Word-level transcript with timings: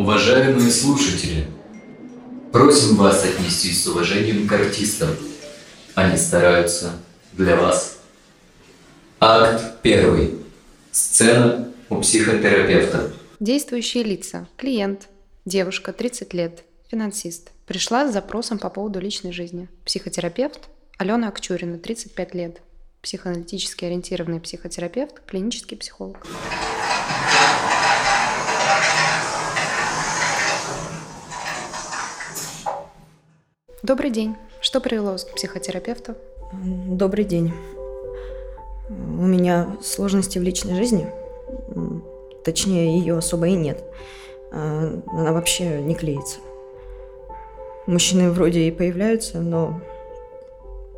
Уважаемые 0.00 0.70
слушатели, 0.70 1.46
просим 2.52 2.96
вас 2.96 3.22
отнестись 3.22 3.84
с 3.84 3.86
уважением 3.86 4.48
к 4.48 4.52
артистам. 4.52 5.10
Они 5.94 6.16
стараются 6.16 6.92
для 7.34 7.54
вас. 7.54 7.98
Акт 9.20 9.82
первый. 9.82 10.36
Сцена 10.90 11.70
у 11.90 12.00
психотерапевта. 12.00 13.12
Действующие 13.40 14.02
лица. 14.02 14.48
Клиент. 14.56 15.08
Девушка, 15.44 15.92
30 15.92 16.32
лет. 16.32 16.64
Финансист. 16.90 17.50
Пришла 17.66 18.08
с 18.08 18.14
запросом 18.14 18.58
по 18.58 18.70
поводу 18.70 19.00
личной 19.00 19.32
жизни. 19.32 19.68
Психотерапевт. 19.84 20.70
Алена 20.96 21.28
Акчурина, 21.28 21.76
35 21.76 22.34
лет. 22.34 22.62
Психоаналитически 23.02 23.84
ориентированный 23.84 24.40
психотерапевт, 24.40 25.20
клинический 25.26 25.76
психолог. 25.76 26.26
Добрый 33.82 34.10
день. 34.10 34.36
Что 34.60 34.78
привело 34.78 35.12
вас 35.12 35.24
к 35.24 35.34
психотерапевту? 35.34 36.14
Добрый 36.52 37.24
день. 37.24 37.50
У 38.90 38.92
меня 39.24 39.74
сложности 39.82 40.38
в 40.38 40.42
личной 40.42 40.74
жизни. 40.74 41.10
Точнее, 42.44 42.98
ее 42.98 43.16
особо 43.16 43.48
и 43.48 43.54
нет. 43.54 43.82
А, 44.52 45.00
Она 45.06 45.32
вообще 45.32 45.80
не 45.80 45.94
клеится. 45.94 46.40
Мужчины 47.86 48.30
вроде 48.30 48.68
и 48.68 48.70
появляются, 48.70 49.40
но 49.40 49.80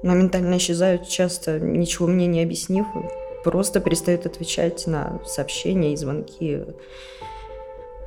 моментально 0.03 0.57
исчезают, 0.57 1.07
часто 1.07 1.61
ничего 1.61 2.09
мне 2.09 2.27
не 2.27 2.43
объяснив, 2.43 2.87
просто 3.45 3.79
перестают 3.79 4.27
отвечать 4.27 4.89
на 4.89 5.21
сообщения 5.25 5.93
и 5.93 5.97
звонки. 5.97 6.65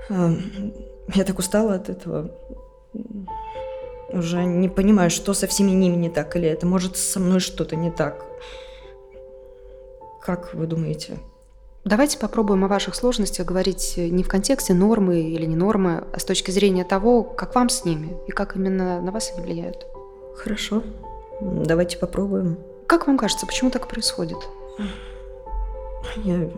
Я 0.09 1.23
так 1.25 1.39
устала 1.39 1.75
от 1.75 1.87
этого. 1.87 2.29
Уже 4.09 4.43
не 4.43 4.69
понимаю, 4.69 5.09
что 5.09 5.33
со 5.33 5.47
всеми 5.47 5.71
ними 5.71 5.95
не 5.95 6.09
так, 6.09 6.35
или 6.35 6.47
это 6.47 6.65
может 6.65 6.97
со 6.97 7.19
мной 7.19 7.39
что-то 7.39 7.75
не 7.75 7.91
так. 7.91 8.23
Как 10.21 10.53
вы 10.53 10.67
думаете? 10.67 11.19
Давайте 11.83 12.17
попробуем 12.17 12.65
о 12.65 12.67
ваших 12.67 12.95
сложностях 12.95 13.45
говорить 13.45 13.93
не 13.97 14.23
в 14.23 14.27
контексте 14.27 14.73
нормы 14.73 15.21
или 15.21 15.45
не 15.45 15.55
нормы, 15.55 16.03
а 16.11 16.19
с 16.19 16.25
точки 16.25 16.49
зрения 16.49 16.83
того, 16.83 17.21
как 17.23 17.53
вам 17.53 17.69
с 17.69 17.85
ними 17.85 18.17
и 18.27 18.31
как 18.31 18.55
именно 18.55 19.01
на 19.01 19.11
вас 19.11 19.31
они 19.35 19.45
влияют. 19.45 19.85
Хорошо. 20.35 20.81
Давайте 21.41 21.97
попробуем. 21.97 22.57
Как 22.87 23.05
вам 23.05 23.17
кажется, 23.17 23.45
почему 23.45 23.69
так 23.69 23.87
происходит? 23.87 24.37
Я, 26.23 26.49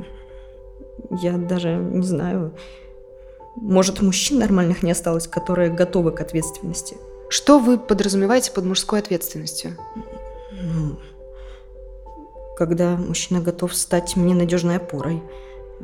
я 1.22 1.34
даже 1.34 1.76
не 1.76 2.04
знаю. 2.04 2.54
Может, 3.56 4.02
мужчин 4.02 4.40
нормальных 4.40 4.84
не 4.84 4.92
осталось, 4.92 5.28
которые 5.28 5.72
готовы 5.72 6.12
к 6.12 6.22
ответственности. 6.22 6.96
Что 7.30 7.60
вы 7.60 7.78
подразумеваете 7.78 8.52
под 8.52 8.66
мужской 8.66 9.00
ответственностью? 9.00 9.78
Ну, 10.52 10.98
когда 12.58 12.96
мужчина 12.96 13.42
готов 13.42 13.76
стать 13.76 14.16
мне 14.16 14.34
надежной 14.34 14.78
опорой, 14.78 15.22
э, 15.80 15.84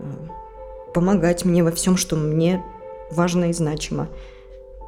помогать 0.94 1.46
мне 1.46 1.64
во 1.64 1.72
всем, 1.72 1.98
что 1.98 2.16
мне 2.16 2.64
важно 3.12 3.50
и 3.50 3.54
значимо. 3.54 4.10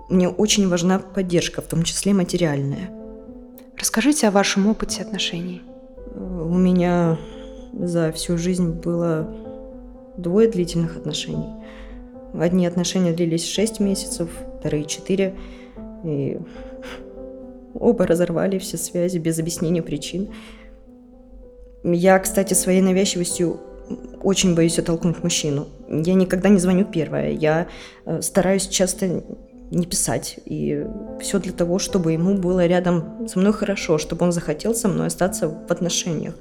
Мне 0.09 0.29
очень 0.29 0.69
важна 0.69 0.99
поддержка, 0.99 1.61
в 1.61 1.65
том 1.65 1.83
числе 1.83 2.13
материальная. 2.13 2.89
Расскажите 3.77 4.27
о 4.27 4.31
вашем 4.31 4.67
опыте 4.67 5.01
отношений. 5.01 5.61
Э, 6.15 6.19
У 6.19 6.53
меня 6.53 7.17
за 7.73 8.11
всю 8.13 8.37
жизнь 8.37 8.69
было 8.69 9.27
двое 10.17 10.49
длительных 10.49 10.95
отношений. 10.95 11.53
Одни 12.33 12.65
отношения 12.65 13.11
длились 13.11 13.45
6 13.45 13.79
месяцев, 13.79 14.29
вторые 14.59 14.85
4. 14.85 15.35
И 16.03 16.37
оба 17.73 18.05
разорвали 18.07 18.57
все 18.57 18.77
связи 18.77 19.17
без 19.17 19.39
объяснения 19.39 19.81
причин. 19.81 20.29
Я, 21.83 22.17
кстати, 22.19 22.53
своей 22.53 22.81
навязчивостью 22.81 23.59
очень 24.23 24.55
боюсь 24.55 24.79
оттолкнуть 24.79 25.23
мужчину. 25.23 25.67
Я 25.87 26.15
никогда 26.15 26.49
не 26.49 26.57
звоню 26.57 26.85
первая. 26.85 27.31
Я 27.31 27.67
э, 28.05 28.21
стараюсь 28.21 28.67
часто 28.67 29.23
не 29.71 29.85
писать. 29.85 30.39
И 30.45 30.85
все 31.19 31.39
для 31.39 31.53
того, 31.53 31.79
чтобы 31.79 32.13
ему 32.13 32.35
было 32.35 32.65
рядом 32.65 33.27
со 33.27 33.39
мной 33.39 33.53
хорошо, 33.53 33.97
чтобы 33.97 34.25
он 34.25 34.31
захотел 34.31 34.73
со 34.73 34.87
мной 34.87 35.07
остаться 35.07 35.47
в 35.49 35.71
отношениях. 35.71 36.35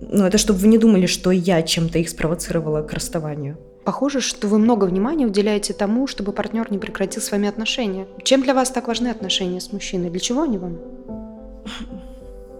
Но 0.00 0.26
это 0.26 0.38
чтобы 0.38 0.60
вы 0.60 0.68
не 0.68 0.78
думали, 0.78 1.06
что 1.06 1.30
я 1.30 1.62
чем-то 1.62 1.98
их 1.98 2.08
спровоцировала 2.08 2.82
к 2.82 2.92
расставанию. 2.92 3.58
Похоже, 3.88 4.20
что 4.20 4.48
вы 4.48 4.58
много 4.58 4.84
внимания 4.84 5.24
уделяете 5.24 5.72
тому, 5.72 6.06
чтобы 6.06 6.32
партнер 6.32 6.70
не 6.70 6.76
прекратил 6.76 7.22
с 7.22 7.32
вами 7.32 7.48
отношения. 7.48 8.06
Чем 8.22 8.42
для 8.42 8.52
вас 8.52 8.68
так 8.68 8.86
важны 8.86 9.08
отношения 9.08 9.62
с 9.62 9.72
мужчиной? 9.72 10.10
Для 10.10 10.20
чего 10.20 10.42
они 10.42 10.58
вам? 10.58 10.76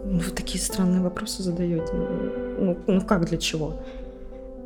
Ну, 0.06 0.20
Вы 0.20 0.30
такие 0.30 0.58
странные 0.58 1.02
вопросы 1.02 1.42
задаете. 1.42 1.92
Ну, 1.92 2.78
ну 2.86 3.02
как 3.02 3.26
для 3.26 3.36
чего? 3.36 3.74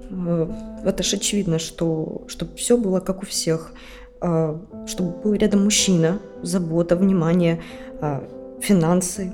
Э, 0.09 0.47
Это 0.85 1.03
же 1.03 1.17
очевидно, 1.17 1.59
что 1.59 2.23
чтобы 2.29 2.55
все 2.55 2.77
было 2.77 3.01
как 3.01 3.25
у 3.25 3.27
всех. 3.27 3.73
А, 4.21 4.57
Чтобы 4.87 5.21
был 5.21 5.33
рядом 5.33 5.65
мужчина, 5.65 6.21
забота, 6.43 6.95
внимание, 6.95 7.61
а, 8.01 8.23
финансы, 8.61 9.33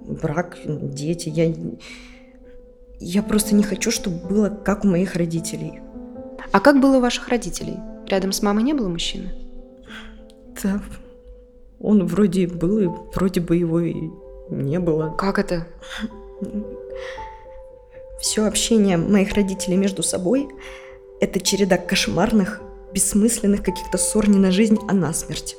брак, 0.00 0.56
дети. 0.64 1.28
Я, 1.28 1.54
я 3.00 3.22
просто 3.22 3.54
не 3.54 3.64
хочу, 3.64 3.90
чтобы 3.90 4.26
было 4.26 4.48
как 4.48 4.86
у 4.86 4.88
моих 4.88 5.14
родителей. 5.14 5.82
А 6.52 6.60
как 6.60 6.80
было 6.80 6.96
у 6.96 7.00
ваших 7.00 7.28
родителей? 7.28 7.76
Рядом 8.06 8.32
с 8.32 8.42
мамой 8.42 8.62
не 8.62 8.74
было 8.74 8.88
мужчины? 8.88 9.32
Да, 10.62 10.80
он 11.78 12.06
вроде 12.06 12.46
был, 12.46 12.78
и 12.78 12.88
вроде 13.14 13.40
бы 13.40 13.56
его 13.56 13.80
и 13.80 13.94
не 14.50 14.78
было. 14.78 15.10
Как 15.10 15.38
это? 15.38 15.66
Все 18.20 18.46
общение 18.46 18.96
моих 18.96 19.34
родителей 19.34 19.76
между 19.76 20.02
собой– 20.02 20.48
это 21.20 21.40
череда 21.40 21.76
кошмарных, 21.76 22.60
бессмысленных 22.92 23.62
каких-то 23.62 23.98
ссор 23.98 24.28
не 24.28 24.38
на 24.38 24.50
жизнь, 24.50 24.78
а 24.88 24.94
на 24.94 25.12
смерть. 25.12 25.56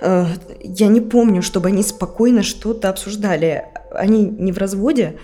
Э, 0.00 0.26
Я 0.60 0.88
не 0.88 1.00
помню, 1.00 1.42
чтобы 1.42 1.68
они 1.68 1.82
спокойно 1.82 2.42
что-то 2.42 2.90
обсуждали. 2.90 3.66
Они 3.92 4.24
не 4.24 4.52
в 4.52 4.58
разводе, 4.58 5.18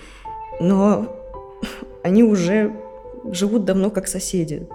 но 0.59 1.15
они 2.03 2.23
уже 2.23 2.73
живут 3.31 3.65
давно 3.65 3.89
как 3.89 4.07
соседи. 4.07 4.67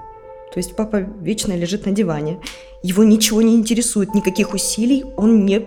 То 0.53 0.59
есть 0.59 0.77
папа 0.77 0.99
вечно 1.21 1.53
лежит 1.53 1.85
на 1.87 1.93
диване. 1.93 2.41
Его 2.83 3.03
ничего 3.03 3.43
не 3.43 3.57
интересует, 3.57 4.15
никаких 4.15 4.55
усилий 4.55 5.05
он 5.17 5.45
не, 5.45 5.67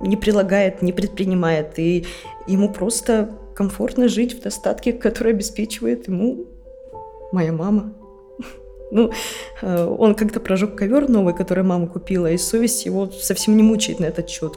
не 0.00 0.16
прилагает, 0.16 0.82
не 0.82 0.92
предпринимает. 0.92 1.78
И 1.78 2.06
ему 2.46 2.72
просто 2.72 3.36
комфортно 3.54 4.08
жить 4.08 4.34
в 4.34 4.42
достатке, 4.42 4.92
который 4.92 5.32
обеспечивает 5.32 6.08
ему 6.08 6.46
моя 7.32 7.52
мама. 7.52 7.92
Ну, 8.90 9.10
э, 9.62 9.84
он 9.98 10.14
как-то 10.14 10.40
прожег 10.40 10.76
ковер 10.76 11.08
новый, 11.08 11.34
который 11.34 11.64
мама 11.64 11.86
купила, 11.88 12.30
и 12.30 12.38
совесть 12.38 12.86
его 12.86 13.10
совсем 13.10 13.56
не 13.56 13.62
мучает 13.62 14.00
на 14.00 14.04
этот 14.04 14.30
счет. 14.30 14.56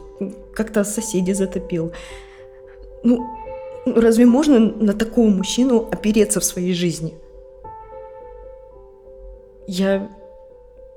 Как-то 0.54 0.84
соседей 0.84 1.34
затопил. 1.34 1.92
Ну, 3.04 3.26
разве 3.86 4.26
можно 4.26 4.60
на 4.60 4.94
такого 4.94 5.30
мужчину 5.30 5.88
опереться 5.92 6.40
в 6.40 6.44
своей 6.44 6.74
жизни? 6.74 7.16
Я... 9.68 10.10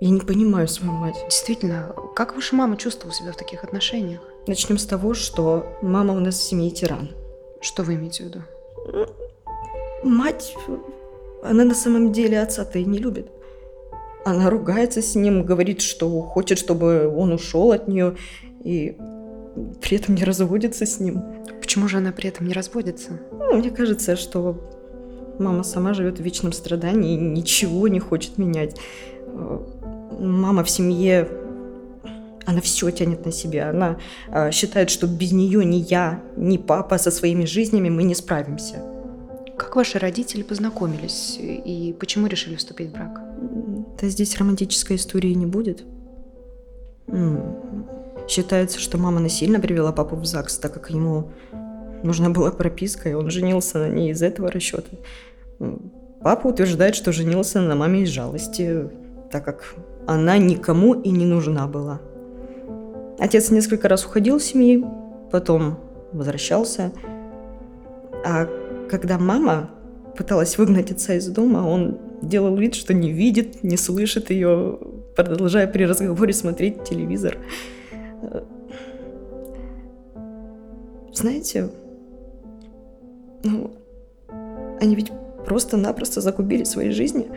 Я 0.02 0.08
не 0.08 0.20
понимаю 0.20 0.66
свою 0.66 0.92
мать. 0.92 1.16
Действительно, 1.26 1.94
как 2.16 2.34
ваша 2.34 2.56
мама 2.56 2.78
чувствовала 2.78 3.14
себя 3.14 3.32
в 3.32 3.36
таких 3.36 3.64
отношениях? 3.64 4.22
Начнем 4.46 4.78
с 4.78 4.86
того, 4.86 5.12
что 5.12 5.66
мама 5.82 6.14
у 6.14 6.20
нас 6.20 6.36
в 6.36 6.42
семье 6.42 6.70
тиран. 6.70 7.10
Что 7.60 7.82
вы 7.82 7.96
имеете 7.96 8.22
в 8.22 8.26
виду? 8.26 8.42
Мать, 10.02 10.54
она 11.42 11.64
на 11.64 11.74
самом 11.74 12.12
деле 12.12 12.40
отца-то 12.40 12.78
и 12.78 12.84
не 12.86 12.98
любит. 12.98 13.30
Она 14.24 14.48
ругается 14.48 15.02
с 15.02 15.14
ним, 15.14 15.44
говорит, 15.44 15.82
что 15.82 16.22
хочет, 16.22 16.58
чтобы 16.58 17.06
он 17.14 17.32
ушел 17.32 17.72
от 17.72 17.88
нее, 17.88 18.16
и 18.64 18.96
при 19.82 19.98
этом 19.98 20.14
не 20.14 20.24
разводится 20.24 20.86
с 20.86 20.98
ним. 21.00 21.22
Почему 21.60 21.88
же 21.88 21.98
она 21.98 22.12
при 22.12 22.28
этом 22.28 22.46
не 22.46 22.54
разводится? 22.54 23.20
Ну, 23.32 23.56
мне 23.56 23.70
кажется, 23.70 24.16
что 24.16 24.79
мама 25.40 25.62
сама 25.64 25.94
живет 25.94 26.18
в 26.18 26.22
вечном 26.22 26.52
страдании 26.52 27.14
и 27.14 27.20
ничего 27.20 27.88
не 27.88 28.00
хочет 28.00 28.38
менять. 28.38 28.76
Э, 29.26 29.58
Мама 30.20 30.64
в 30.64 30.70
семье, 30.70 31.28
она 32.44 32.60
все 32.60 32.90
тянет 32.90 33.24
на 33.24 33.32
себя. 33.32 33.70
Она 33.70 33.96
э, 34.28 34.50
считает, 34.50 34.90
что 34.90 35.06
без 35.06 35.32
нее 35.32 35.64
ни 35.64 35.76
я, 35.76 36.20
ни 36.36 36.58
папа 36.58 36.98
со 36.98 37.10
своими 37.10 37.46
жизнями 37.46 37.88
мы 37.88 38.02
не 38.02 38.14
справимся. 38.14 38.84
Как 39.56 39.76
ваши 39.76 39.98
родители 39.98 40.42
познакомились 40.42 41.38
и 41.40 41.94
почему 41.98 42.26
решили 42.26 42.56
вступить 42.56 42.88
в 42.88 42.92
брак? 42.92 43.20
Да 44.00 44.08
здесь 44.08 44.36
романтической 44.36 44.96
истории 44.96 45.32
не 45.32 45.46
будет. 45.46 45.84
Считается, 48.28 48.78
что 48.78 48.98
мама 48.98 49.20
насильно 49.20 49.58
привела 49.58 49.92
папу 49.92 50.16
в 50.16 50.24
ЗАГС, 50.24 50.58
так 50.58 50.74
как 50.74 50.90
ему 50.90 51.30
нужна 52.02 52.30
была 52.30 52.50
прописка, 52.50 53.08
и 53.08 53.14
он 53.14 53.30
женился 53.30 53.78
на 53.78 53.88
ней 53.88 54.12
из 54.12 54.22
этого 54.22 54.50
расчета. 54.50 54.96
Папа 56.22 56.48
утверждает, 56.48 56.94
что 56.94 57.12
женился 57.12 57.60
на 57.60 57.74
маме 57.74 58.02
из 58.02 58.08
жалости, 58.08 58.90
так 59.30 59.44
как 59.44 59.74
она 60.06 60.38
никому 60.38 60.94
и 60.94 61.10
не 61.10 61.24
нужна 61.24 61.66
была. 61.66 62.00
Отец 63.18 63.50
несколько 63.50 63.88
раз 63.88 64.04
уходил 64.04 64.36
из 64.36 64.44
семьи, 64.44 64.84
потом 65.30 65.78
возвращался. 66.12 66.92
А 68.24 68.46
когда 68.88 69.18
мама 69.18 69.70
пыталась 70.16 70.58
выгнать 70.58 70.90
отца 70.90 71.14
из 71.14 71.28
дома, 71.28 71.66
он 71.66 71.98
делал 72.22 72.56
вид, 72.56 72.74
что 72.74 72.92
не 72.92 73.12
видит, 73.12 73.62
не 73.62 73.76
слышит 73.76 74.30
ее, 74.30 74.78
продолжая 75.16 75.66
при 75.66 75.84
разговоре 75.84 76.32
смотреть 76.32 76.84
телевизор. 76.84 77.38
Знаете, 81.12 81.70
ну, 83.44 83.72
они 84.80 84.94
ведь 84.94 85.10
просто-напросто 85.50 86.20
загубили 86.20 86.62
свои 86.62 86.90
жизни. 86.90 87.28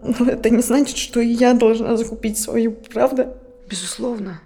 Но 0.00 0.26
это 0.26 0.48
не 0.48 0.62
значит, 0.62 0.96
что 0.96 1.18
и 1.18 1.26
я 1.26 1.52
должна 1.52 1.96
загубить 1.96 2.38
свою, 2.38 2.70
правда? 2.70 3.36
Безусловно. 3.68 4.40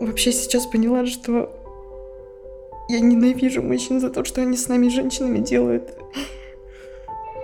Вообще 0.00 0.32
сейчас 0.32 0.64
поняла, 0.64 1.04
что 1.04 1.54
я 2.88 3.00
ненавижу 3.00 3.62
мужчин 3.62 4.00
за 4.00 4.08
то, 4.08 4.24
что 4.24 4.40
они 4.40 4.56
с 4.56 4.68
нами, 4.68 4.88
женщинами, 4.88 5.40
делают. 5.40 5.98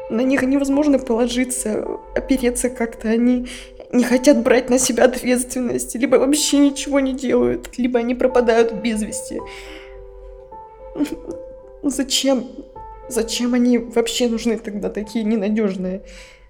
На 0.08 0.22
них 0.22 0.40
невозможно 0.42 0.98
положиться, 0.98 1.98
опереться 2.14 2.70
как-то. 2.70 3.10
Они 3.10 3.48
не 3.92 4.04
хотят 4.04 4.42
брать 4.42 4.70
на 4.70 4.78
себя 4.78 5.04
ответственность, 5.04 5.94
либо 5.94 6.16
вообще 6.16 6.56
ничего 6.56 7.00
не 7.00 7.12
делают, 7.12 7.76
либо 7.76 7.98
они 7.98 8.14
пропадают 8.14 8.72
без 8.72 9.02
вести. 9.02 9.38
Зачем? 11.82 12.46
Зачем 13.08 13.54
они 13.54 13.78
вообще 13.78 14.28
нужны 14.28 14.58
тогда 14.58 14.88
такие 14.88 15.24
ненадежные? 15.24 16.02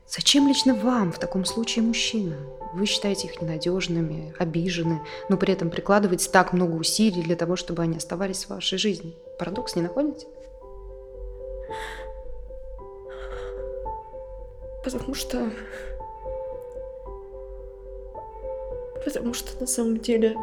Зачем 0.06 0.46
лично 0.46 0.74
вам 0.74 1.10
в 1.12 1.18
таком 1.18 1.44
случае 1.44 1.84
мужчина? 1.84 2.36
Вы 2.74 2.86
считаете 2.86 3.28
их 3.28 3.40
ненадежными, 3.40 4.34
обижены, 4.38 5.00
но 5.28 5.36
при 5.36 5.52
этом 5.52 5.70
прикладываете 5.70 6.30
так 6.30 6.52
много 6.52 6.74
усилий 6.74 7.22
для 7.22 7.36
того, 7.36 7.56
чтобы 7.56 7.82
они 7.82 7.96
оставались 7.96 8.44
в 8.44 8.50
вашей 8.50 8.78
жизни. 8.78 9.14
Парадокс 9.38 9.76
не 9.76 9.82
находите? 9.82 10.26
Потому 14.84 15.14
что... 15.14 15.50
Потому 19.04 19.34
что 19.34 19.60
на 19.60 19.66
самом 19.66 19.98
деле 19.98 20.36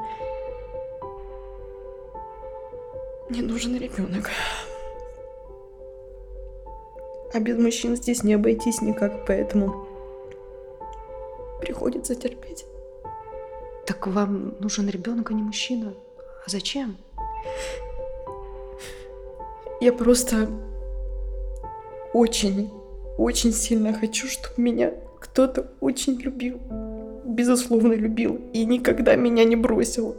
мне 3.29 3.41
нужен 3.41 3.75
ребенок. 3.77 4.29
А 7.31 7.39
без 7.39 7.57
мужчин 7.57 7.95
здесь 7.95 8.23
не 8.23 8.33
обойтись 8.33 8.81
никак, 8.81 9.25
поэтому 9.27 9.87
приходится 11.61 12.15
терпеть. 12.15 12.65
Так 13.85 14.07
вам 14.07 14.55
нужен 14.59 14.89
ребенок, 14.89 15.29
а 15.29 15.33
не 15.33 15.43
мужчина. 15.43 15.93
А 16.45 16.49
зачем? 16.49 16.97
Я 19.79 19.93
просто 19.93 20.49
очень, 22.13 22.69
очень 23.17 23.53
сильно 23.53 23.93
хочу, 23.93 24.27
чтобы 24.27 24.61
меня 24.61 24.93
кто-то 25.19 25.71
очень 25.79 26.19
любил. 26.19 26.59
Безусловно 27.25 27.93
любил. 27.93 28.41
И 28.53 28.65
никогда 28.65 29.15
меня 29.15 29.43
не 29.43 29.55
бросил. 29.55 30.15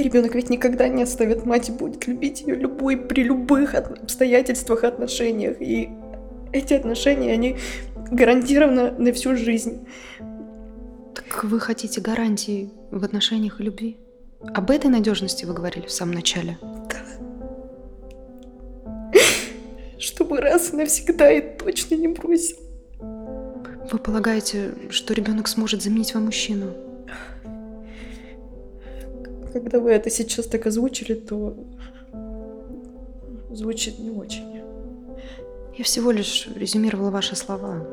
Ребенок 0.00 0.34
ведь 0.34 0.48
никогда 0.48 0.88
не 0.88 1.02
оставит 1.02 1.44
мать 1.44 1.68
и 1.68 1.72
будет 1.72 2.06
любить 2.06 2.40
ее 2.40 2.54
любой 2.54 2.96
при 2.96 3.22
любых 3.22 3.74
обстоятельствах, 3.74 4.84
отношениях. 4.84 5.60
И 5.60 5.90
эти 6.52 6.72
отношения, 6.72 7.34
они 7.34 7.58
гарантированы 8.10 8.92
на 8.92 9.12
всю 9.12 9.36
жизнь. 9.36 9.86
Так 11.14 11.44
вы 11.44 11.60
хотите 11.60 12.00
гарантии 12.00 12.70
в 12.90 13.04
отношениях 13.04 13.60
и 13.60 13.64
любви? 13.64 13.98
Об 14.54 14.70
этой 14.70 14.88
надежности 14.88 15.44
вы 15.44 15.52
говорили 15.52 15.86
в 15.86 15.92
самом 15.92 16.14
начале. 16.14 16.56
Чтобы 19.98 20.40
раз 20.40 20.72
и 20.72 20.76
навсегда 20.76 21.30
и 21.30 21.42
точно 21.58 21.96
не 21.96 22.08
бросил. 22.08 22.56
Вы 23.92 23.98
полагаете, 23.98 24.72
что 24.88 25.12
ребенок 25.12 25.46
сможет 25.46 25.82
заменить 25.82 26.14
вам 26.14 26.24
мужчину? 26.24 26.89
Когда 29.52 29.80
вы 29.80 29.90
это 29.90 30.10
сейчас 30.10 30.46
так 30.46 30.66
озвучили, 30.66 31.14
то 31.14 31.56
звучит 33.50 33.98
не 33.98 34.10
очень. 34.10 34.60
Я 35.76 35.84
всего 35.84 36.10
лишь 36.10 36.48
резюмировала 36.54 37.10
ваши 37.10 37.36
слова. 37.36 37.86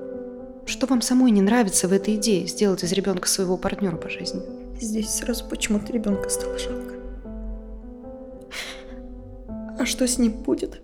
Что 0.65 0.85
вам 0.87 1.01
самой 1.01 1.31
не 1.31 1.41
нравится 1.41 1.87
в 1.87 1.93
этой 1.93 2.15
идее 2.15 2.45
сделать 2.47 2.83
из 2.83 2.91
ребенка 2.91 3.27
своего 3.27 3.57
партнера 3.57 3.95
по 3.95 4.09
жизни? 4.09 4.41
Здесь 4.79 5.09
сразу 5.09 5.45
почему-то 5.49 5.91
ребенка 5.93 6.29
стало 6.29 6.57
жалко. 6.59 6.95
А 9.79 9.85
что 9.85 10.07
с 10.07 10.17
ним 10.17 10.33
будет? 10.33 10.81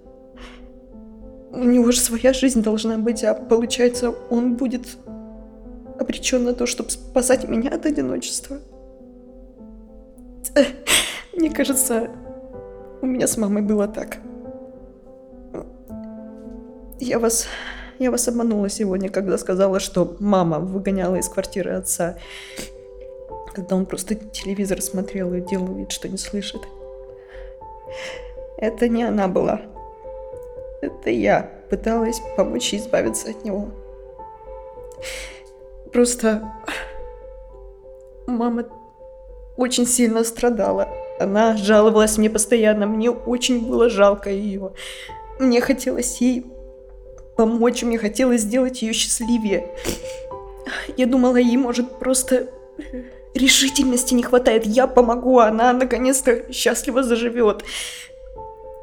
У 1.52 1.64
него 1.64 1.92
же 1.92 2.00
своя 2.00 2.34
жизнь 2.34 2.64
должна 2.64 2.98
быть, 2.98 3.24
а 3.24 3.36
получается, 3.36 4.12
он 4.30 4.56
будет 4.56 4.98
обречен 6.00 6.44
на 6.44 6.54
то, 6.54 6.66
чтобы 6.66 6.90
спасать 6.90 7.48
меня 7.48 7.70
от 7.70 7.86
одиночества. 7.86 8.60
Мне 11.34 11.50
кажется, 11.50 12.10
у 13.02 13.06
меня 13.06 13.28
с 13.28 13.38
мамой 13.38 13.62
было 13.62 13.88
так. 13.88 14.18
Я 17.00 17.20
вас, 17.20 17.48
я 18.00 18.12
вас 18.12 18.28
обманула 18.28 18.70
сегодня, 18.70 19.10
когда 19.10 19.38
сказала, 19.38 19.80
что 19.80 20.16
мама 20.20 20.60
выгоняла 20.60 21.16
из 21.16 21.28
квартиры 21.28 21.72
отца, 21.72 22.18
когда 23.54 23.76
он 23.76 23.86
просто 23.86 24.16
телевизор 24.16 24.82
смотрел 24.82 25.34
и 25.34 25.42
делал 25.42 25.76
вид, 25.76 25.92
что 25.92 26.08
не 26.08 26.18
слышит. 26.18 26.62
Это 28.58 28.88
не 28.88 29.04
она 29.04 29.28
была. 29.28 29.62
Это 30.82 31.10
я 31.10 31.52
пыталась 31.70 32.22
помочь 32.38 32.74
избавиться 32.74 33.32
от 33.32 33.44
него. 33.44 33.70
Просто 35.92 36.44
мама 38.28 38.66
очень 39.58 39.86
сильно 39.86 40.24
страдала. 40.24 40.88
Она 41.20 41.58
жаловалась 41.58 42.18
мне 42.18 42.30
постоянно. 42.30 42.88
Мне 42.88 43.12
очень 43.12 43.68
было 43.68 43.90
жалко 43.90 44.30
ее. 44.30 44.72
Мне 45.40 45.62
хотелось 45.62 46.22
ей 46.22 46.46
помочь, 47.36 47.84
мне 47.84 47.98
хотелось 47.98 48.42
сделать 48.42 48.82
ее 48.82 48.94
счастливее. 48.94 49.68
Я 50.98 51.06
думала, 51.06 51.38
ей 51.38 51.58
может 51.58 52.00
просто 52.00 52.48
решительности 53.34 54.14
не 54.14 54.24
хватает. 54.24 54.66
Я 54.66 54.88
помогу, 54.88 55.40
она 55.40 55.74
наконец-то 55.74 56.52
счастливо 56.52 57.04
заживет. 57.04 57.64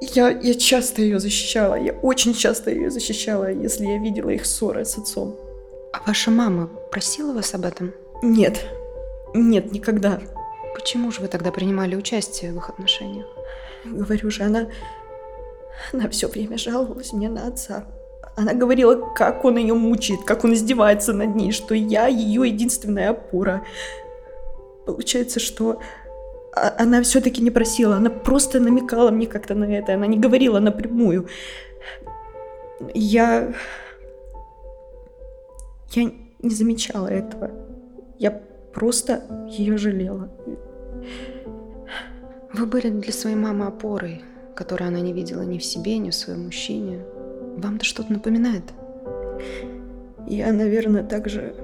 Я, 0.00 0.30
я 0.30 0.54
часто 0.54 1.02
ее 1.02 1.18
защищала, 1.18 1.74
я 1.74 1.92
очень 1.92 2.34
часто 2.34 2.70
ее 2.70 2.90
защищала, 2.90 3.52
если 3.52 3.84
я 3.84 3.98
видела 3.98 4.30
их 4.30 4.46
ссоры 4.46 4.84
с 4.84 4.96
отцом. 4.96 5.36
А 5.92 6.00
ваша 6.06 6.30
мама 6.30 6.70
просила 6.90 7.32
вас 7.34 7.54
об 7.54 7.66
этом? 7.66 7.92
Нет, 8.22 8.64
нет, 9.34 9.72
никогда. 9.72 10.20
Почему 10.74 11.10
же 11.10 11.20
вы 11.20 11.28
тогда 11.28 11.50
принимали 11.50 11.96
участие 11.96 12.52
в 12.52 12.56
их 12.56 12.68
отношениях? 12.68 13.26
Говорю 13.84 14.30
же, 14.30 14.42
она, 14.42 14.68
она 15.92 16.08
все 16.08 16.28
время 16.28 16.58
жаловалась 16.58 17.12
мне 17.12 17.28
на 17.28 17.46
отца. 17.46 17.86
Она 18.36 18.54
говорила, 18.54 18.94
как 19.14 19.44
он 19.44 19.56
ее 19.56 19.74
мучает, 19.74 20.20
как 20.24 20.44
он 20.44 20.54
издевается 20.54 21.12
над 21.12 21.34
ней, 21.34 21.52
что 21.52 21.74
я 21.74 22.06
ее 22.06 22.46
единственная 22.46 23.10
опора. 23.10 23.64
Получается, 24.86 25.40
что 25.40 25.80
а- 26.54 26.74
она 26.78 27.02
все-таки 27.02 27.42
не 27.42 27.50
просила, 27.50 27.96
она 27.96 28.10
просто 28.10 28.60
намекала 28.60 29.10
мне 29.10 29.26
как-то 29.26 29.54
на 29.54 29.64
это, 29.64 29.94
она 29.94 30.06
не 30.06 30.18
говорила 30.18 30.60
напрямую. 30.60 31.28
Я... 32.94 33.52
Я 35.92 36.12
не 36.38 36.50
замечала 36.50 37.08
этого. 37.08 37.50
Я 38.18 38.40
просто 38.72 39.22
ее 39.48 39.76
жалела. 39.76 40.30
Вы 42.52 42.66
были 42.66 42.90
для 42.90 43.12
своей 43.12 43.36
мамы 43.36 43.66
опорой, 43.66 44.22
которую 44.54 44.88
она 44.88 45.00
не 45.00 45.12
видела 45.12 45.42
ни 45.42 45.58
в 45.58 45.64
себе, 45.64 45.98
ни 45.98 46.10
в 46.10 46.14
своем 46.14 46.44
мужчине. 46.44 47.04
Вам-то 47.56 47.84
что-то 47.84 48.12
напоминает? 48.12 48.64
Я, 50.26 50.52
наверное, 50.52 51.02
также 51.02 51.54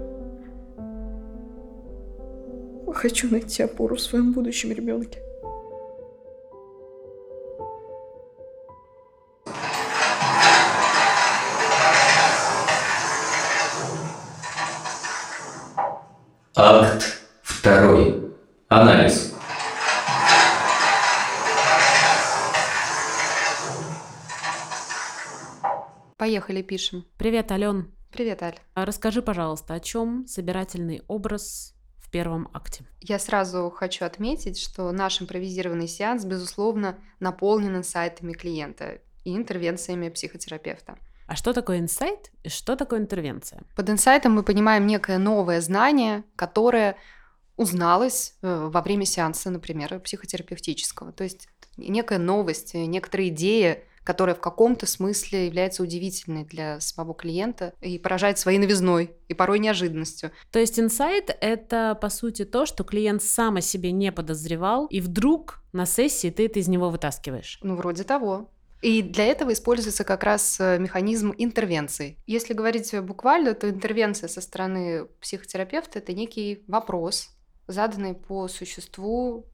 хочу 2.96 3.30
найти 3.30 3.62
опору 3.62 3.96
в 3.96 4.00
своем 4.00 4.32
будущем 4.32 4.72
ребенке. 4.72 5.20
Анализ. 18.86 19.34
Поехали, 26.16 26.62
пишем. 26.62 27.04
Привет, 27.18 27.50
Ален. 27.50 27.92
Привет, 28.12 28.44
Аль. 28.44 28.60
А 28.74 28.84
расскажи, 28.84 29.22
пожалуйста, 29.22 29.74
о 29.74 29.80
чем 29.80 30.28
собирательный 30.28 31.02
образ 31.08 31.74
в 31.98 32.12
первом 32.12 32.48
акте? 32.54 32.84
Я 33.00 33.18
сразу 33.18 33.70
хочу 33.70 34.04
отметить, 34.04 34.56
что 34.56 34.92
наш 34.92 35.20
импровизированный 35.20 35.88
сеанс, 35.88 36.24
безусловно, 36.24 36.96
наполнен 37.18 37.76
инсайтами 37.76 38.34
клиента 38.34 39.00
и 39.24 39.36
интервенциями 39.36 40.10
психотерапевта. 40.10 40.96
А 41.26 41.34
что 41.34 41.52
такое 41.52 41.80
инсайт 41.80 42.30
и 42.44 42.48
что 42.48 42.76
такое 42.76 43.00
интервенция? 43.00 43.64
Под 43.74 43.90
инсайтом 43.90 44.32
мы 44.34 44.44
понимаем 44.44 44.86
некое 44.86 45.18
новое 45.18 45.60
знание, 45.60 46.22
которое 46.36 46.96
узналось 47.56 48.34
э, 48.42 48.68
во 48.70 48.82
время 48.82 49.04
сеанса, 49.04 49.50
например, 49.50 50.00
психотерапевтического. 50.00 51.12
То 51.12 51.24
есть 51.24 51.48
некая 51.76 52.18
новость, 52.18 52.74
некоторая 52.74 53.28
идея, 53.28 53.82
которая 54.06 54.36
в 54.36 54.40
каком-то 54.40 54.86
смысле 54.86 55.46
является 55.46 55.82
удивительной 55.82 56.44
для 56.44 56.78
самого 56.78 57.12
клиента 57.12 57.74
и 57.80 57.98
поражает 57.98 58.38
своей 58.38 58.58
новизной 58.58 59.10
и 59.26 59.34
порой 59.34 59.58
неожиданностью. 59.58 60.30
То 60.52 60.60
есть 60.60 60.78
инсайт— 60.78 61.36
это, 61.40 61.98
по 62.00 62.08
сути, 62.08 62.44
то, 62.44 62.66
что 62.66 62.84
клиент 62.84 63.20
сам 63.20 63.56
о 63.56 63.60
себе 63.60 63.90
не 63.90 64.12
подозревал, 64.12 64.86
и 64.86 65.00
вдруг 65.00 65.60
на 65.72 65.86
сессии 65.86 66.30
ты 66.30 66.46
это 66.46 66.60
из 66.60 66.68
него 66.68 66.88
вытаскиваешь. 66.88 67.58
Ну, 67.62 67.74
вроде 67.74 68.04
того. 68.04 68.48
И 68.80 69.02
для 69.02 69.24
этого 69.24 69.52
используется 69.52 70.04
как 70.04 70.22
раз 70.22 70.60
э, 70.60 70.78
механизм 70.78 71.34
интервенции. 71.36 72.18
Если 72.26 72.54
говорить 72.54 72.94
буквально, 73.00 73.54
то 73.54 73.68
интервенция 73.68 74.28
со 74.28 74.40
стороны 74.40 75.06
психотерапевта– 75.20 75.98
это 76.00 76.12
некий 76.12 76.62
вопрос, 76.68 77.35
заданный 77.66 78.14
по 78.14 78.48
существу 78.48 79.46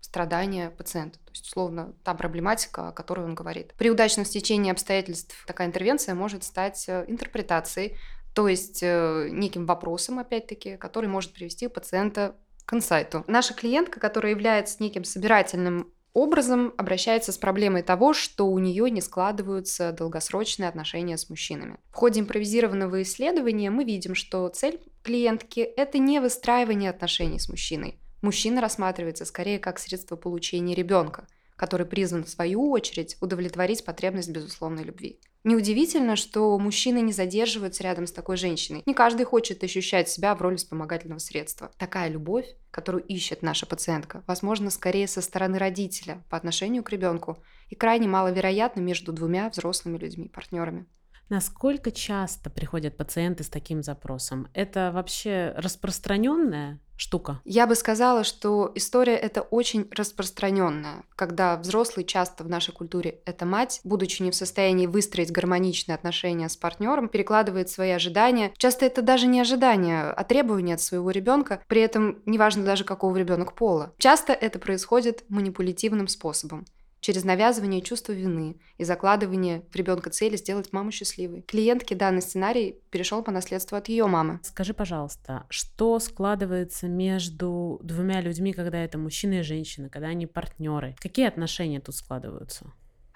страдания 0.00 0.70
пациента. 0.70 1.18
То 1.18 1.30
есть, 1.32 1.46
условно, 1.46 1.94
та 2.04 2.14
проблематика, 2.14 2.88
о 2.88 2.92
которой 2.92 3.24
он 3.26 3.34
говорит. 3.34 3.74
При 3.76 3.90
удачном 3.90 4.24
стечении 4.24 4.70
обстоятельств 4.70 5.34
такая 5.46 5.68
интервенция 5.68 6.14
может 6.14 6.44
стать 6.44 6.84
э, 6.88 7.04
интерпретацией, 7.08 7.96
то 8.34 8.48
есть 8.48 8.80
э, 8.82 9.28
неким 9.30 9.66
вопросом, 9.66 10.18
опять-таки, 10.18 10.76
который 10.76 11.08
может 11.08 11.32
привести 11.32 11.68
пациента 11.68 12.36
к 12.64 12.74
инсайту. 12.74 13.24
Наша 13.26 13.54
клиентка, 13.54 14.00
которая 14.00 14.32
является 14.32 14.82
неким 14.82 15.04
собирательным 15.04 15.92
образом 16.16 16.72
обращается 16.78 17.30
с 17.30 17.36
проблемой 17.36 17.82
того, 17.82 18.14
что 18.14 18.46
у 18.46 18.58
нее 18.58 18.90
не 18.90 19.02
складываются 19.02 19.92
долгосрочные 19.92 20.68
отношения 20.68 21.18
с 21.18 21.28
мужчинами. 21.28 21.78
В 21.90 21.94
ходе 21.94 22.20
импровизированного 22.20 23.02
исследования 23.02 23.70
мы 23.70 23.84
видим, 23.84 24.14
что 24.14 24.48
цель 24.48 24.80
клиентки– 25.02 25.60
это 25.76 25.98
не 25.98 26.20
выстраивание 26.20 26.88
отношений 26.88 27.38
с 27.38 27.50
мужчиной. 27.50 27.98
Мужчина 28.22 28.62
рассматривается 28.62 29.26
скорее 29.26 29.58
как 29.58 29.78
средство 29.78 30.16
получения 30.16 30.74
ребенка, 30.74 31.26
который 31.56 31.86
призван 31.86 32.24
в 32.24 32.28
свою 32.28 32.70
очередь 32.70 33.16
удовлетворить 33.20 33.84
потребность 33.84 34.30
безусловной 34.30 34.84
любви. 34.84 35.20
Неудивительно, 35.44 36.16
что 36.16 36.58
мужчины 36.58 37.00
не 37.00 37.12
задерживаются 37.12 37.84
рядом 37.84 38.06
с 38.08 38.12
такой 38.12 38.36
женщиной. 38.36 38.82
Не 38.84 38.94
каждый 38.94 39.24
хочет 39.24 39.62
ощущать 39.62 40.08
себя 40.08 40.34
в 40.34 40.42
роли 40.42 40.56
вспомогательного 40.56 41.20
средства. 41.20 41.70
Такая 41.78 42.08
любовь, 42.10 42.46
которую 42.72 43.04
ищет 43.04 43.42
наша 43.42 43.64
пациентка, 43.64 44.24
возможно, 44.26 44.70
скорее 44.70 45.06
со 45.06 45.20
стороны 45.20 45.58
родителя 45.58 46.24
по 46.30 46.36
отношению 46.36 46.82
к 46.82 46.90
ребенку 46.90 47.38
и 47.68 47.76
крайне 47.76 48.08
маловероятно 48.08 48.80
между 48.80 49.12
двумя 49.12 49.48
взрослыми 49.48 49.98
людьми, 49.98 50.28
партнерами. 50.28 50.86
Насколько 51.28 51.90
часто 51.90 52.50
приходят 52.50 52.96
пациенты 52.96 53.42
с 53.42 53.48
таким 53.48 53.82
запросом? 53.82 54.48
Это 54.52 54.92
вообще 54.92 55.54
распространенная 55.56 56.80
штука? 56.96 57.40
Я 57.44 57.66
бы 57.66 57.74
сказала, 57.74 58.24
что 58.24 58.70
история 58.74 59.16
это 59.16 59.42
очень 59.42 59.88
распространенная, 59.90 61.04
когда 61.14 61.56
взрослый 61.56 62.04
часто 62.04 62.44
в 62.44 62.48
нашей 62.48 62.72
культуре 62.72 63.20
это 63.24 63.46
мать, 63.46 63.80
будучи 63.84 64.22
не 64.22 64.30
в 64.30 64.34
состоянии 64.34 64.86
выстроить 64.86 65.32
гармоничные 65.32 65.94
отношения 65.94 66.48
с 66.48 66.56
партнером, 66.56 67.08
перекладывает 67.08 67.68
свои 67.68 67.90
ожидания. 67.90 68.52
Часто 68.56 68.86
это 68.86 69.02
даже 69.02 69.26
не 69.26 69.40
ожидания, 69.40 70.10
а 70.10 70.24
требования 70.24 70.74
от 70.74 70.80
своего 70.80 71.10
ребенка, 71.10 71.62
при 71.68 71.80
этом 71.80 72.22
неважно 72.26 72.64
даже 72.64 72.84
какого 72.84 73.16
ребенок 73.16 73.54
пола. 73.54 73.94
Часто 73.98 74.32
это 74.32 74.58
происходит 74.58 75.24
манипулятивным 75.28 76.08
способом 76.08 76.66
через 77.06 77.22
навязывание 77.22 77.82
чувства 77.82 78.14
вины 78.14 78.56
и 78.78 78.84
закладывание 78.84 79.62
в 79.70 79.76
ребенка 79.76 80.10
цели 80.10 80.36
сделать 80.36 80.72
маму 80.72 80.90
счастливой. 80.90 81.42
Клиентке 81.42 81.94
данный 81.94 82.20
сценарий 82.20 82.80
перешел 82.90 83.22
по 83.22 83.30
наследству 83.30 83.76
от 83.76 83.88
ее 83.88 84.06
мамы. 84.08 84.40
Скажи, 84.42 84.74
пожалуйста, 84.74 85.44
что 85.48 86.00
складывается 86.00 86.88
между 86.88 87.78
двумя 87.84 88.20
людьми, 88.20 88.52
когда 88.52 88.82
это 88.82 88.98
мужчина 88.98 89.34
и 89.34 89.42
женщина, 89.42 89.88
когда 89.88 90.08
они 90.08 90.26
партнеры? 90.26 90.96
Какие 90.98 91.28
отношения 91.28 91.78
тут 91.78 91.94
складываются? 91.94 92.72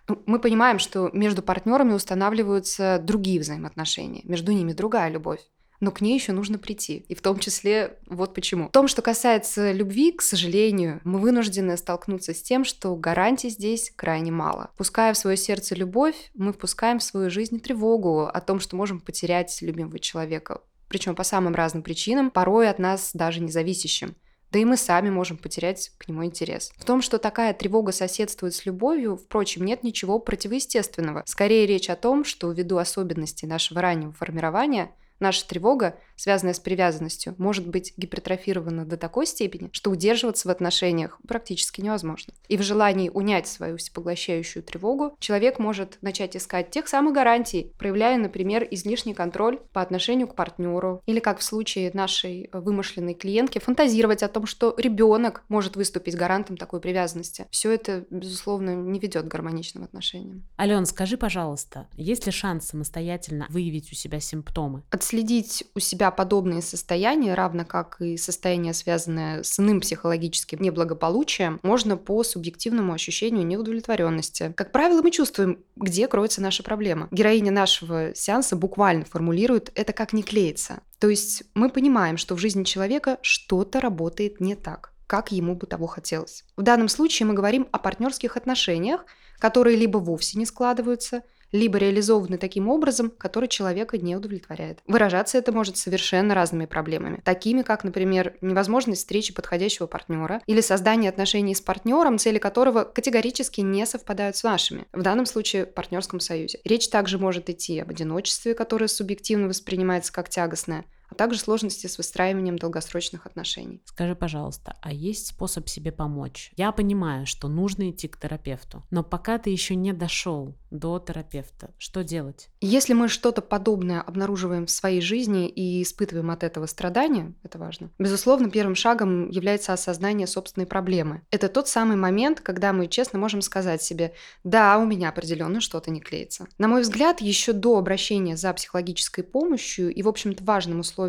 Ну, 0.07 0.23
мы 0.25 0.39
понимаем, 0.39 0.79
что 0.79 1.11
между 1.13 1.43
партнерами 1.43 1.93
устанавливаются 1.93 3.01
другие 3.03 3.41
взаимоотношения, 3.41 4.21
между 4.23 4.53
ними 4.53 4.73
другая 4.73 5.11
любовь 5.11 5.41
но 5.81 5.91
к 5.91 6.01
ней 6.01 6.15
еще 6.15 6.33
нужно 6.33 6.59
прийти. 6.59 7.05
И 7.09 7.15
в 7.15 7.23
том 7.23 7.39
числе 7.39 7.99
вот 8.07 8.35
почему. 8.35 8.69
В 8.69 8.73
том, 8.73 8.87
что 8.87 9.03
касается 9.03 9.73
любви, 9.73 10.13
к 10.13 10.23
сожалению, 10.23 11.01
мы 11.05 11.19
вынуждены 11.19 11.77
столкнуться 11.77 12.35
с 12.35 12.43
тем, 12.43 12.65
что 12.65 12.95
гарантий 12.95 13.49
здесь 13.49 13.93
крайне 13.97 14.31
мало. 14.31 14.71
Пуская 14.77 15.13
в 15.13 15.19
свое 15.19 15.37
сердце 15.37 15.75
любовь, 15.75 16.31
мы 16.35 16.53
впускаем 16.53 16.99
в 16.99 17.03
свою 17.03 17.31
жизнь 17.31 17.61
тревогу 17.61 18.27
о 18.27 18.41
том, 18.41 18.61
что 18.61 18.77
можем 18.77 19.01
потерять 19.01 19.61
любимого 19.63 19.99
человека. 19.99 20.61
Причем 20.89 21.15
по 21.15 21.23
самым 21.23 21.55
разным 21.55 21.83
причинам, 21.83 22.31
порой 22.31 22.69
от 22.69 22.79
нас 22.79 23.11
даже 23.15 23.41
независящим. 23.41 24.17
Да 24.51 24.59
и 24.59 24.65
мы 24.65 24.77
сами 24.77 25.11
можем 25.11 25.37
потерять 25.37 25.93
к 25.97 26.09
нему 26.09 26.25
интерес. 26.25 26.73
В 26.77 26.85
том, 26.85 27.03
что 27.03 27.19
такая 27.19 27.55
тревога 27.55 27.93
соседствует 27.93 28.53
с 28.53 28.67
любовью, 28.67 29.17
впрочем, 29.17 29.65
нет 29.65 29.85
ничего 29.85 30.19
противоестественного. 30.19 31.23
Скорее 31.27 31.67
речь 31.67 31.89
о 31.89 31.95
том, 31.95 32.25
что 32.25 32.51
ввиду 32.51 32.79
особенностей 32.79 33.47
нашего 33.47 33.81
раннего 33.81 34.13
формирования 34.13 34.91
Наша 35.21 35.47
тревога, 35.47 35.99
связанная 36.21 36.53
с 36.53 36.61
привязанностью, 36.61 37.35
может 37.39 37.67
быть 37.67 37.95
гипертрофирована 37.97 38.85
до 38.85 38.97
такой 38.97 39.27
степени, 39.27 39.71
что 39.73 39.91
удерживаться 39.91 40.49
в 40.49 40.51
отношениях 40.51 41.19
практически 41.27 41.81
невозможно. 41.81 42.35
И 42.49 42.57
в 42.57 42.63
желании 42.63 43.09
унять 43.09 43.49
свою 43.49 43.79
всепоглощающую 43.79 44.63
тревогу 44.63 45.17
человек 45.19 45.59
может 45.59 45.99
начать 46.03 46.37
искать 46.37 46.71
тех 46.71 46.89
самых 46.89 47.15
гарантий, 47.15 47.73
проявляя, 47.79 48.19
например, 48.19 48.67
излишний 48.71 49.15
контроль 49.15 49.59
по 49.73 49.81
отношению 49.81 50.29
к 50.29 50.35
партнеру, 50.35 51.03
или, 51.07 51.21
как 51.21 51.39
в 51.39 51.43
случае 51.43 51.91
нашей 51.95 52.51
вымышленной 52.53 53.15
клиентки, 53.15 53.59
фантазировать 53.59 54.23
о 54.23 54.29
том, 54.29 54.47
что 54.47 54.75
ребенок 54.77 55.43
может 55.49 55.77
выступить 55.77 56.17
гарантом 56.17 56.57
такой 56.57 56.81
привязанности. 56.81 57.47
Все 57.51 57.73
это, 57.73 58.05
безусловно, 58.11 58.75
не 58.75 58.99
ведет 58.99 59.25
к 59.25 59.29
гармоничным 59.29 59.85
отношениям. 59.85 60.45
Ален, 60.59 60.85
скажи, 60.85 61.17
пожалуйста, 61.17 61.89
есть 61.97 62.27
ли 62.27 62.33
шанс 62.33 62.67
самостоятельно 62.69 63.47
выявить 63.49 63.91
у 63.91 63.95
себя 63.95 64.21
симптомы? 64.21 64.83
отследить 64.91 65.65
у 65.75 65.81
себя 65.81 66.10
подобные 66.11 66.63
состояния, 66.63 67.35
равно 67.35 67.65
как 67.65 68.01
и 68.01 68.17
состояние, 68.17 68.75
связанное 68.75 69.43
с 69.43 69.59
иным 69.59 69.81
психологическим 69.81 70.61
неблагополучием, 70.61 71.61
можно 71.63 71.97
по 71.97 72.23
субъективному 72.23 72.93
ощущению 72.93 73.47
неудовлетворенности. 73.47 74.53
Как 74.57 74.73
правило, 74.73 75.03
мы 75.03 75.11
чувствуем, 75.11 75.59
где 75.77 76.09
кроется 76.09 76.41
наша 76.41 76.63
проблема. 76.63 77.09
Героиня 77.11 77.53
нашего 77.53 78.15
сеанса 78.15 78.57
буквально 78.57 79.05
формулирует 79.05 79.71
это 79.75 79.93
как 79.93 80.13
не 80.13 80.23
клеится. 80.23 80.81
То 80.99 81.09
есть 81.09 81.45
мы 81.55 81.71
понимаем, 81.71 82.17
что 82.17 82.35
в 82.35 82.39
жизни 82.39 82.65
человека 82.65 83.19
что-то 83.23 83.81
работает 83.81 84.41
не 84.41 84.55
так 84.55 84.93
как 85.11 85.33
ему 85.33 85.57
бы 85.57 85.67
того 85.67 85.89
хотелось. 85.89 86.45
В 86.57 86.63
данном 86.63 86.87
случае 86.87 87.27
мы 87.27 87.35
говорим 87.35 87.67
о 87.73 87.81
партнерских 87.81 88.37
отношениях, 88.37 89.05
которые 89.41 89.77
либо 89.77 89.99
вовсе 89.99 90.39
не 90.39 90.47
складываются, 90.47 91.25
либо 91.53 91.79
реализованы 91.79 92.39
таким 92.39 92.69
образом, 92.69 93.11
который 93.11 93.49
человека 93.49 93.99
не 93.99 94.17
удовлетворяет. 94.17 94.81
Выражаться 94.87 95.39
это 95.39 95.53
может 95.53 95.77
совершенно 95.77 96.35
разными 96.35 96.67
проблемами, 96.67 97.21
такими 97.25 97.63
как, 97.63 97.85
например, 97.85 98.35
невозможность 98.41 99.03
встречи 99.03 99.35
подходящего 99.35 99.87
партнера 99.87 100.41
или 100.47 100.61
создание 100.61 101.11
отношений 101.11 101.55
с 101.55 101.61
партнером, 101.61 102.19
цели 102.19 102.39
которого 102.39 102.85
категорически 102.85 103.61
не 103.61 103.87
совпадают 103.87 104.37
с 104.37 104.45
вашими, 104.45 104.87
в 104.93 105.03
данном 105.03 105.27
случае 105.27 105.67
партнерском 105.67 106.21
союзе. 106.21 106.61
Речь 106.65 106.89
также 106.89 107.19
может 107.19 107.51
идти 107.51 107.79
об 107.81 107.91
одиночестве, 107.91 108.55
которое 108.55 108.89
субъективно 108.89 109.49
воспринимается 109.49 110.13
как 110.13 110.29
тягостное, 110.29 110.85
а 111.11 111.15
также 111.15 111.39
сложности 111.39 111.87
с 111.87 111.99
выстраиванием 111.99 112.59
долгосрочных 112.59 113.27
отношений. 113.27 113.83
Скажи, 113.85 114.15
пожалуйста, 114.15 114.77
а 114.81 114.93
есть 114.93 115.29
способ 115.29 115.69
себе 115.69 115.93
помочь? 115.93 116.53
Я 116.57 116.73
понимаю, 116.73 117.27
что 117.27 117.49
нужно 117.49 117.91
идти 117.91 118.09
к 118.09 118.19
терапевту, 118.19 118.83
но 118.91 119.03
пока 119.03 119.39
ты 119.39 119.51
еще 119.51 119.75
не 119.75 119.93
дошел 119.93 120.55
до 120.71 120.99
терапевта, 120.99 121.71
что 121.79 122.05
делать? 122.05 122.49
Если 122.61 122.93
мы 122.93 123.09
что-то 123.09 123.43
подобное 123.43 124.01
обнаруживаем 124.01 124.67
в 124.67 124.71
своей 124.71 125.01
жизни 125.01 125.49
и 125.49 125.83
испытываем 125.83 126.31
от 126.31 126.45
этого 126.45 126.67
страдания, 126.67 127.35
это 127.43 127.59
важно, 127.59 127.91
безусловно, 127.99 128.51
первым 128.51 128.75
шагом 128.75 129.29
является 129.31 129.73
осознание 129.73 130.27
собственной 130.27 130.67
проблемы. 130.67 131.23
Это 131.31 131.49
тот 131.49 131.69
самый 131.69 131.97
момент, 131.97 132.41
когда 132.41 132.73
мы 132.73 132.87
честно 132.87 133.19
можем 133.19 133.43
сказать 133.43 133.83
себе, 133.83 134.15
да, 134.45 134.79
у 134.79 134.87
меня 134.87 135.09
определенно 135.09 135.61
что-то 135.61 135.91
не 135.91 136.01
клеится. 136.01 136.47
На 136.59 136.69
мой 136.69 136.83
взгляд, 136.83 137.21
еще 137.21 137.53
до 137.53 137.79
обращения 137.79 138.37
за 138.37 138.53
психологической 138.53 139.25
помощью 139.25 139.93
и, 139.93 140.03
в 140.03 140.09
общем-то, 140.09 140.45
важным 140.45 140.81
условием 140.81 141.00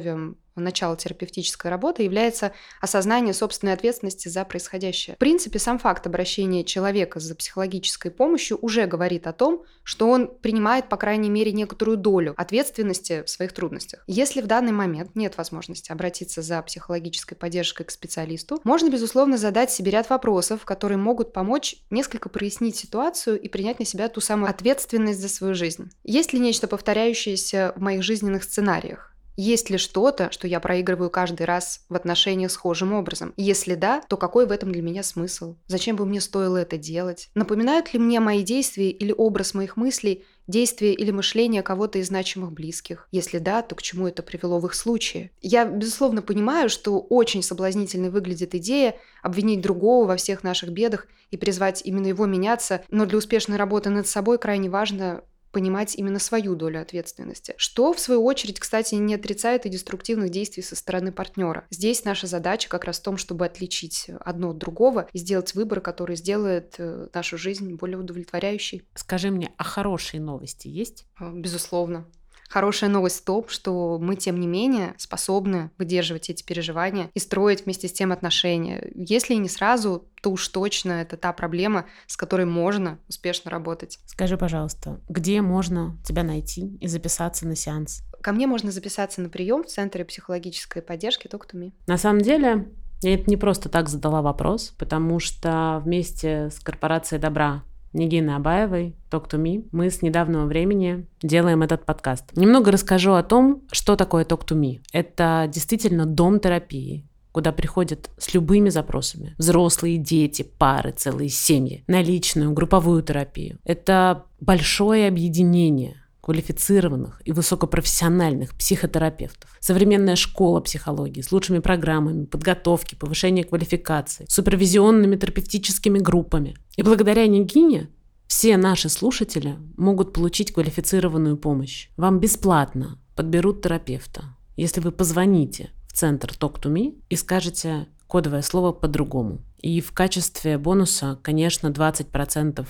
начала 0.55 0.95
терапевтической 0.95 1.71
работы 1.71 2.03
является 2.03 2.53
осознание 2.79 3.33
собственной 3.33 3.73
ответственности 3.73 4.27
за 4.27 4.43
происходящее. 4.45 5.15
В 5.15 5.19
принципе, 5.19 5.59
сам 5.59 5.79
факт 5.79 6.05
обращения 6.07 6.63
человека 6.63 7.19
за 7.19 7.35
психологической 7.35 8.11
помощью 8.11 8.57
уже 8.61 8.85
говорит 8.85 9.27
о 9.27 9.33
том, 9.33 9.63
что 9.83 10.09
он 10.09 10.27
принимает, 10.27 10.89
по 10.89 10.97
крайней 10.97 11.29
мере, 11.29 11.51
некоторую 11.51 11.97
долю 11.97 12.33
ответственности 12.37 13.23
в 13.23 13.29
своих 13.29 13.53
трудностях. 13.53 14.03
Если 14.07 14.41
в 14.41 14.47
данный 14.47 14.71
момент 14.71 15.15
нет 15.15 15.37
возможности 15.37 15.91
обратиться 15.91 16.41
за 16.41 16.61
психологической 16.61 17.37
поддержкой 17.37 17.85
к 17.85 17.91
специалисту, 17.91 18.59
можно, 18.63 18.89
безусловно, 18.89 19.37
задать 19.37 19.71
себе 19.71 19.91
ряд 19.91 20.09
вопросов, 20.09 20.65
которые 20.65 20.97
могут 20.97 21.33
помочь 21.33 21.77
несколько 21.89 22.29
прояснить 22.29 22.75
ситуацию 22.75 23.39
и 23.39 23.47
принять 23.47 23.79
на 23.79 23.85
себя 23.85 24.09
ту 24.09 24.21
самую 24.21 24.49
ответственность 24.49 25.19
за 25.19 25.29
свою 25.29 25.53
жизнь. 25.53 25.91
Есть 26.03 26.33
ли 26.33 26.39
нечто 26.39 26.67
повторяющееся 26.67 27.73
в 27.75 27.81
моих 27.81 28.03
жизненных 28.03 28.43
сценариях? 28.43 29.10
Есть 29.35 29.69
ли 29.69 29.77
что-то, 29.77 30.31
что 30.31 30.47
я 30.47 30.59
проигрываю 30.59 31.09
каждый 31.09 31.45
раз 31.45 31.85
в 31.89 31.95
отношениях 31.95 32.51
схожим 32.51 32.93
образом? 32.93 33.33
Если 33.37 33.75
да, 33.75 34.01
то 34.07 34.17
какой 34.17 34.45
в 34.45 34.51
этом 34.51 34.71
для 34.71 34.81
меня 34.81 35.03
смысл? 35.03 35.55
Зачем 35.67 35.95
бы 35.95 36.05
мне 36.05 36.21
стоило 36.21 36.57
это 36.57 36.77
делать? 36.77 37.29
Напоминают 37.35 37.93
ли 37.93 37.99
мне 37.99 38.19
мои 38.19 38.43
действия 38.43 38.89
или 38.89 39.13
образ 39.15 39.53
моих 39.53 39.77
мыслей 39.77 40.23
действия 40.47 40.93
или 40.93 41.11
мышления 41.11 41.63
кого-то 41.63 41.99
из 41.99 42.07
значимых 42.07 42.51
близких? 42.51 43.07
Если 43.11 43.39
да, 43.39 43.61
то 43.61 43.75
к 43.75 43.81
чему 43.81 44.07
это 44.07 44.21
привело 44.21 44.59
в 44.59 44.65
их 44.65 44.75
случае? 44.75 45.31
Я, 45.41 45.65
безусловно, 45.65 46.21
понимаю, 46.21 46.69
что 46.69 46.99
очень 46.99 47.43
соблазнительной 47.43 48.09
выглядит 48.09 48.53
идея 48.55 48.95
обвинить 49.21 49.61
другого 49.61 50.05
во 50.05 50.15
всех 50.17 50.43
наших 50.43 50.71
бедах 50.71 51.07
и 51.31 51.37
призвать 51.37 51.81
именно 51.85 52.07
его 52.07 52.25
меняться, 52.25 52.83
но 52.89 53.05
для 53.05 53.17
успешной 53.17 53.57
работы 53.57 53.89
над 53.89 54.07
собой 54.07 54.37
крайне 54.37 54.69
важно 54.69 55.23
понимать 55.51 55.95
именно 55.95 56.19
свою 56.19 56.55
долю 56.55 56.81
ответственности. 56.81 57.53
Что, 57.57 57.93
в 57.93 57.99
свою 57.99 58.23
очередь, 58.23 58.59
кстати, 58.59 58.95
не 58.95 59.15
отрицает 59.15 59.65
и 59.65 59.69
деструктивных 59.69 60.29
действий 60.29 60.63
со 60.63 60.75
стороны 60.75 61.11
партнера. 61.11 61.65
Здесь 61.69 62.05
наша 62.05 62.27
задача 62.27 62.69
как 62.69 62.85
раз 62.85 62.99
в 62.99 63.03
том, 63.03 63.17
чтобы 63.17 63.45
отличить 63.45 64.09
одно 64.19 64.51
от 64.51 64.57
другого 64.57 65.07
и 65.11 65.17
сделать 65.17 65.53
выбор, 65.55 65.81
который 65.81 66.15
сделает 66.15 66.75
э, 66.77 67.07
нашу 67.13 67.37
жизнь 67.37 67.73
более 67.75 67.97
удовлетворяющей. 67.97 68.83
Скажи 68.95 69.31
мне, 69.31 69.53
а 69.57 69.63
хорошие 69.63 70.21
новости 70.21 70.67
есть? 70.67 71.05
Э, 71.19 71.31
безусловно. 71.33 72.07
Хорошая 72.51 72.89
новость 72.89 73.21
в 73.21 73.23
том, 73.23 73.47
что 73.47 73.97
мы, 73.97 74.17
тем 74.17 74.37
не 74.37 74.45
менее, 74.45 74.93
способны 74.97 75.71
выдерживать 75.77 76.29
эти 76.29 76.43
переживания 76.43 77.09
и 77.13 77.19
строить 77.19 77.63
вместе 77.63 77.87
с 77.87 77.93
тем 77.93 78.11
отношения. 78.11 78.91
Если 78.93 79.35
и 79.35 79.37
не 79.37 79.47
сразу, 79.47 80.09
то 80.21 80.31
уж 80.31 80.49
точно 80.49 80.91
это 80.91 81.15
та 81.15 81.31
проблема, 81.31 81.85
с 82.07 82.17
которой 82.17 82.45
можно 82.45 82.99
успешно 83.07 83.49
работать. 83.49 83.99
Скажи, 84.05 84.37
пожалуйста, 84.37 84.99
где 85.07 85.41
можно 85.41 85.97
тебя 86.05 86.23
найти 86.23 86.75
и 86.81 86.87
записаться 86.87 87.47
на 87.47 87.55
сеанс? 87.55 88.01
Ко 88.21 88.33
мне 88.33 88.47
можно 88.47 88.69
записаться 88.69 89.21
на 89.21 89.29
прием 89.29 89.63
в 89.63 89.67
Центре 89.67 90.03
психологической 90.03 90.81
поддержки 90.81 91.29
Me. 91.53 91.71
На 91.87 91.97
самом 91.97 92.19
деле, 92.19 92.67
я 93.01 93.13
это 93.13 93.29
не 93.29 93.37
просто 93.37 93.69
так 93.69 93.87
задала 93.87 94.21
вопрос, 94.21 94.73
потому 94.77 95.19
что 95.19 95.81
вместе 95.85 96.49
с 96.49 96.59
корпорацией 96.59 97.21
добра 97.21 97.63
Нигины 97.93 98.31
Абаевой, 98.31 98.95
Talk 99.09 99.29
to 99.29 99.41
Me, 99.41 99.67
мы 99.71 99.89
с 99.89 100.01
недавнего 100.01 100.45
времени 100.45 101.05
делаем 101.21 101.61
этот 101.61 101.85
подкаст. 101.85 102.35
Немного 102.35 102.71
расскажу 102.71 103.13
о 103.13 103.23
том, 103.23 103.63
что 103.71 103.95
такое 103.95 104.25
Talk 104.25 104.47
to 104.47 104.59
Me. 104.59 104.79
Это 104.93 105.49
действительно 105.51 106.05
дом 106.05 106.39
терапии, 106.39 107.05
куда 107.31 107.51
приходят 107.51 108.09
с 108.17 108.33
любыми 108.33 108.69
запросами. 108.69 109.35
Взрослые, 109.37 109.97
дети, 109.97 110.43
пары, 110.43 110.91
целые 110.91 111.29
семьи. 111.29 111.83
На 111.87 112.01
личную, 112.01 112.53
групповую 112.53 113.03
терапию. 113.03 113.59
Это 113.63 114.25
большое 114.39 115.07
объединение 115.07 116.00
квалифицированных 116.21 117.21
и 117.25 117.31
высокопрофессиональных 117.31 118.55
психотерапевтов. 118.55 119.49
Современная 119.59 120.15
школа 120.15 120.59
психологии 120.61 121.21
с 121.21 121.31
лучшими 121.31 121.59
программами 121.59 122.25
подготовки, 122.25 122.95
повышения 122.95 123.43
квалификации, 123.43 124.25
супервизионными 124.29 125.15
терапевтическими 125.15 125.99
группами. 125.99 126.55
И 126.77 126.83
благодаря 126.83 127.27
Нигине 127.27 127.89
все 128.27 128.55
наши 128.57 128.87
слушатели 128.87 129.57
могут 129.77 130.13
получить 130.13 130.53
квалифицированную 130.53 131.37
помощь. 131.37 131.89
Вам 131.97 132.19
бесплатно 132.19 132.97
подберут 133.15 133.61
терапевта, 133.61 134.23
если 134.55 134.79
вы 134.79 134.91
позвоните 134.91 135.71
в 135.87 135.93
центр 135.93 136.29
Talk 136.29 136.61
to 136.61 136.71
Me 136.71 137.01
и 137.09 137.15
скажете 137.15 137.87
кодовое 138.07 138.41
слово 138.41 138.71
по-другому. 138.71 139.41
И 139.61 139.81
в 139.81 139.91
качестве 139.91 140.57
бонуса, 140.57 141.19
конечно, 141.21 141.67
20% 141.67 142.65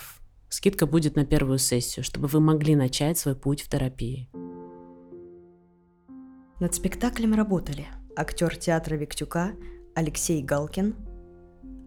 Скидка 0.51 0.85
будет 0.85 1.15
на 1.15 1.25
первую 1.25 1.59
сессию, 1.59 2.03
чтобы 2.03 2.27
вы 2.27 2.41
могли 2.41 2.75
начать 2.75 3.17
свой 3.17 3.35
путь 3.35 3.61
в 3.61 3.69
терапии. 3.69 4.29
Над 6.59 6.75
спектаклем 6.75 7.33
работали 7.33 7.87
актер 8.17 8.57
театра 8.57 8.95
Виктюка 8.95 9.53
Алексей 9.95 10.43
Галкин, 10.43 10.93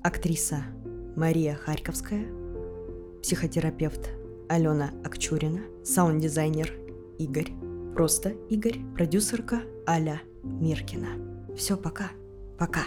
актриса 0.03 0.64
Мария 1.14 1.55
Харьковская, 1.55 2.24
психотерапевт 3.22 4.09
Алена 4.48 4.92
Акчурина, 5.05 5.61
саунд-дизайнер 5.85 6.72
Игорь, 7.18 7.53
просто 7.94 8.31
Игорь, 8.48 8.81
продюсерка 8.94 9.61
Аля 9.87 10.22
Миркина. 10.42 11.55
Все, 11.55 11.77
пока. 11.77 12.12
Пока. 12.59 12.85